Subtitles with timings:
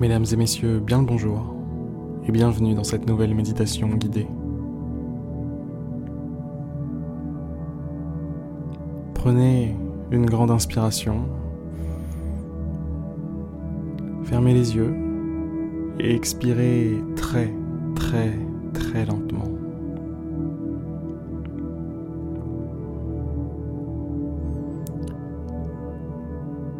[0.00, 1.54] Mesdames et messieurs, bien le bonjour
[2.26, 4.26] et bienvenue dans cette nouvelle méditation guidée.
[9.12, 9.76] Prenez
[10.10, 11.26] une grande inspiration,
[14.24, 14.96] fermez les yeux
[15.98, 17.52] et expirez très
[17.94, 18.32] très
[18.72, 19.50] très lentement.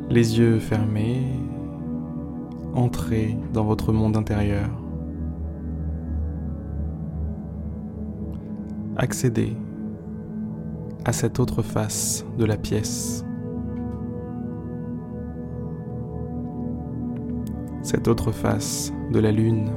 [0.09, 1.27] Les yeux fermés,
[2.75, 4.69] entrez dans votre monde intérieur.
[8.97, 9.57] Accédez
[11.05, 13.25] à cette autre face de la pièce.
[17.83, 19.71] Cette autre face de la lune.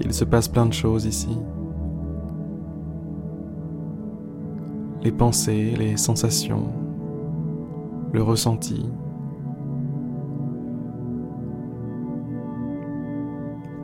[0.00, 1.36] Il se passe plein de choses ici.
[5.02, 6.72] Les pensées, les sensations,
[8.14, 8.86] le ressenti.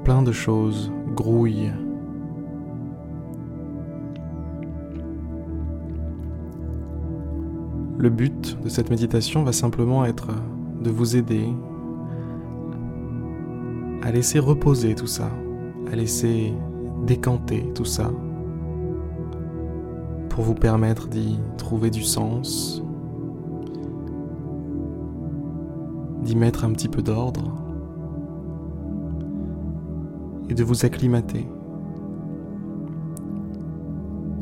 [0.04, 1.72] Plein de choses grouillent.
[7.98, 10.28] Le but de cette méditation va simplement être
[10.80, 11.48] de vous aider
[14.02, 15.28] à laisser reposer tout ça,
[15.92, 16.54] à laisser
[17.04, 18.12] décanter tout ça,
[20.28, 22.84] pour vous permettre d'y trouver du sens,
[26.22, 27.52] d'y mettre un petit peu d'ordre
[30.48, 31.46] et de vous acclimater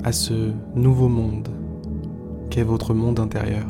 [0.04, 1.48] à ce nouveau monde
[2.50, 3.66] qu'est votre monde intérieur.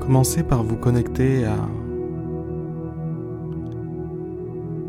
[0.00, 1.56] Commencez par vous connecter à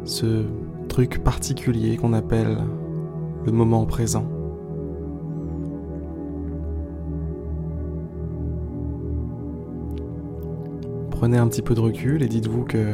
[0.05, 0.45] ce
[0.93, 2.55] truc particulier qu'on appelle
[3.47, 4.27] le moment présent.
[11.09, 12.93] Prenez un petit peu de recul et dites-vous que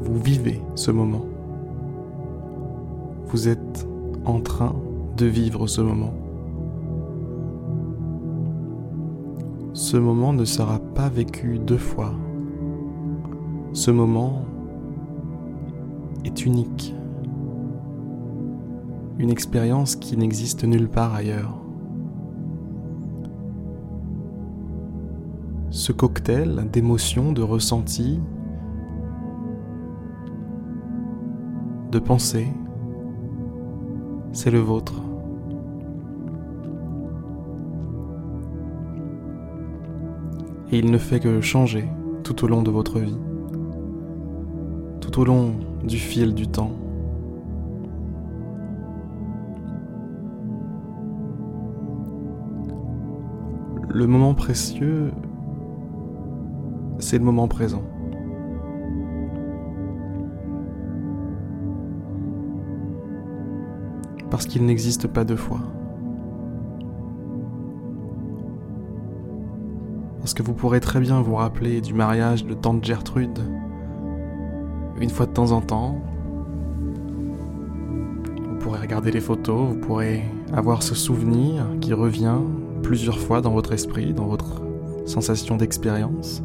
[0.00, 1.24] vous vivez ce moment.
[3.26, 3.86] Vous êtes
[4.24, 4.74] en train
[5.16, 6.14] de vivre ce moment.
[9.72, 12.12] Ce moment ne sera pas vécu deux fois.
[13.72, 14.42] Ce moment
[16.24, 16.94] est unique.
[19.18, 21.58] Une expérience qui n'existe nulle part ailleurs.
[25.70, 28.20] Ce cocktail d'émotions, de ressentis,
[31.90, 32.48] de pensées,
[34.32, 35.02] c'est le vôtre.
[40.70, 41.86] Et il ne fait que changer
[42.22, 43.18] tout au long de votre vie,
[45.00, 45.54] tout au long
[45.84, 46.72] du fil du temps.
[53.88, 55.10] Le moment précieux,
[56.98, 57.82] c'est le moment présent.
[64.30, 65.60] Parce qu'il n'existe pas deux fois.
[70.20, 73.38] Parce que vous pourrez très bien vous rappeler du mariage de tante Gertrude
[75.02, 76.00] une fois de temps en temps.
[78.48, 82.38] Vous pourrez regarder les photos, vous pourrez avoir ce souvenir qui revient
[82.82, 84.62] plusieurs fois dans votre esprit, dans votre
[85.04, 86.42] sensation d'expérience.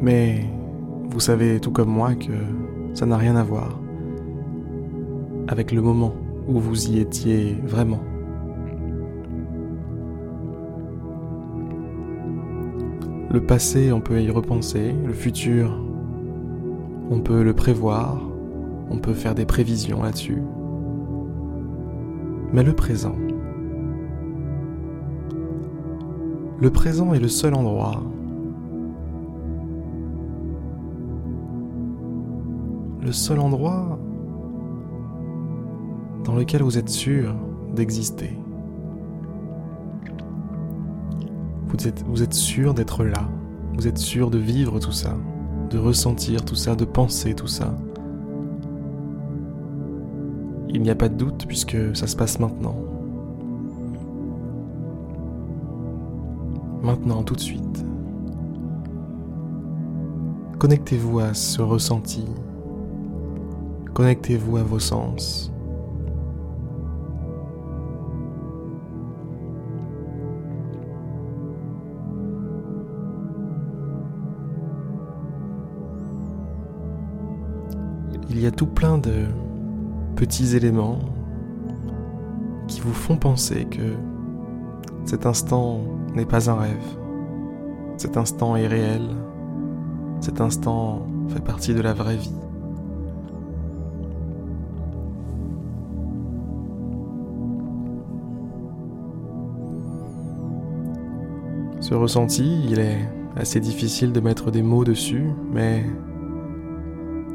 [0.00, 0.44] Mais
[1.08, 2.32] vous savez tout comme moi que
[2.92, 3.80] ça n'a rien à voir
[5.46, 6.14] avec le moment
[6.48, 8.00] où vous y étiez vraiment.
[13.34, 15.76] Le passé, on peut y repenser, le futur,
[17.10, 18.22] on peut le prévoir,
[18.90, 20.40] on peut faire des prévisions là-dessus.
[22.52, 23.16] Mais le présent,
[26.60, 28.04] le présent est le seul endroit
[33.02, 33.98] le seul endroit
[36.22, 37.34] dans lequel vous êtes sûr
[37.74, 38.43] d'exister.
[42.06, 43.28] Vous êtes, sûr d'être là,
[43.74, 45.16] vous êtes sûr de vivre tout ça,
[45.70, 47.74] de ressentir tout ça, de penser tout ça.
[50.68, 52.76] Il n'y a pas de doute puisque ça se passe maintenant.
[56.82, 57.84] Maintenant, tout de suite.
[60.60, 62.24] Connectez-vous à ce ressenti.
[63.94, 65.53] Connectez-vous à vos sens.
[78.40, 79.26] Y a tout plein de
[80.16, 80.98] petits éléments
[82.66, 83.94] qui vous font penser que
[85.04, 85.80] cet instant
[86.14, 86.96] n'est pas un rêve,
[87.96, 89.02] cet instant est réel,
[90.20, 92.34] cet instant fait partie de la vraie vie.
[101.80, 105.84] Ce ressenti, il est assez difficile de mettre des mots dessus, mais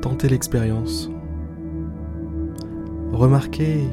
[0.02, 1.10] tentez l'expérience.
[3.12, 3.88] Remarquez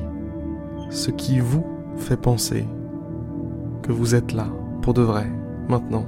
[0.91, 1.65] ce qui vous
[1.97, 2.65] fait penser
[3.83, 4.49] que vous êtes là,
[4.83, 5.31] pour de vrai,
[5.69, 6.07] maintenant,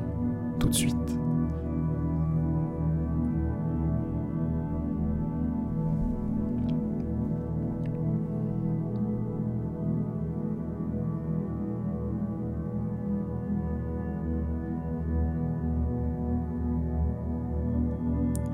[0.59, 0.95] tout de suite.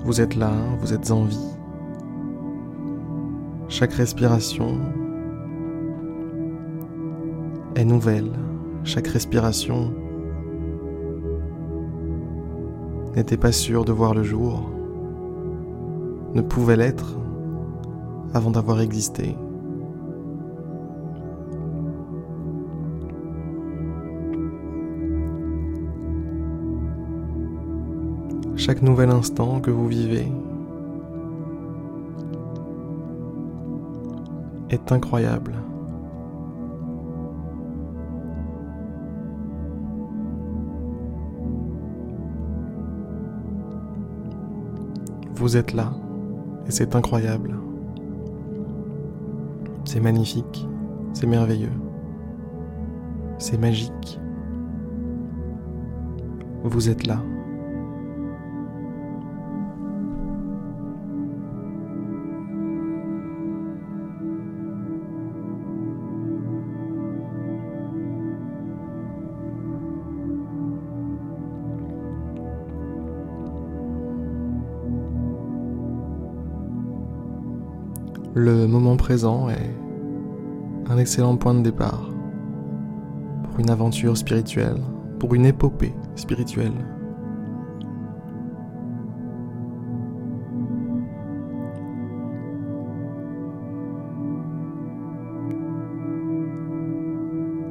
[0.05, 1.57] Vous êtes là, vous êtes en vie.
[3.69, 4.79] Chaque respiration
[7.75, 8.31] est nouvelle.
[8.85, 9.95] Chaque respiration
[13.17, 14.71] n'était pas sûre de voir le jour,
[16.35, 17.17] ne pouvait l'être
[18.35, 19.37] avant d'avoir existé.
[28.65, 30.27] Chaque nouvel instant que vous vivez
[34.71, 35.53] est incroyable.
[45.35, 45.93] Vous êtes là
[46.67, 47.55] et c'est incroyable.
[49.85, 50.67] C'est magnifique,
[51.13, 51.69] c'est merveilleux,
[53.37, 54.19] c'est magique.
[56.63, 57.19] Vous êtes là.
[78.37, 79.71] Le moment présent est
[80.91, 82.11] un excellent point de départ
[83.45, 84.81] pour une aventure spirituelle,
[85.21, 86.73] pour une épopée spirituelle.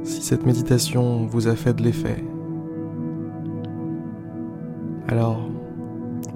[0.02, 2.24] Si cette méditation vous a fait de l'effet,
[5.08, 5.46] alors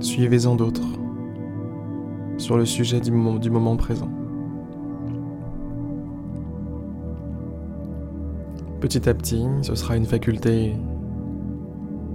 [0.01, 1.08] suivez-en d'autres
[2.49, 4.09] sur le sujet du moment, du moment présent.
[8.81, 10.75] Petit à petit, ce sera une faculté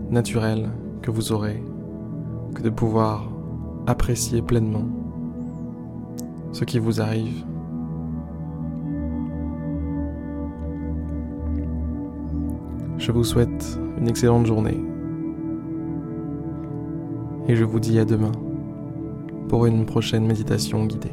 [0.10, 0.72] naturelle
[1.04, 1.64] que vous aurez,
[2.56, 3.30] que de pouvoir
[3.86, 4.86] apprécier pleinement
[6.52, 7.46] ce qui vous arrive.
[12.98, 14.84] Je vous souhaite une excellente journée
[17.48, 18.32] et je vous dis à demain
[19.54, 21.12] pour une prochaine méditation guidée.